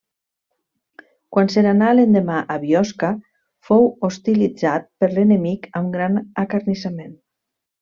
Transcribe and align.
Quan 1.35 1.51
se 1.55 1.63
n'anà 1.67 1.89
l'endemà 1.97 2.37
a 2.55 2.57
Biosca 2.63 3.11
fou 3.69 3.85
hostilitzat 4.09 4.89
per 5.05 5.11
l'enemic 5.15 5.69
amb 5.83 5.95
gran 5.99 6.19
acarnissament. 6.47 7.15